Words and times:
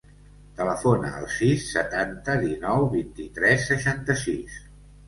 Telefona 0.61 1.11
al 1.17 1.27
sis, 1.35 1.67
setanta, 1.75 2.39
dinou, 2.47 2.89
vint-i-tres, 2.99 3.71
seixanta-sis. 3.73 4.63